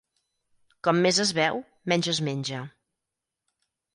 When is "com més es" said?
0.87-1.33